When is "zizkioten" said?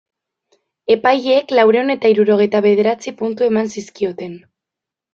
3.79-4.39